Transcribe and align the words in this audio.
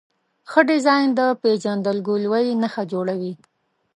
ښه 0.49 0.61
ډیزاین 0.69 1.07
د 1.19 1.21
پېژندګلوۍ 1.41 2.47
نښه 2.61 2.83
جوړوي. 2.91 3.33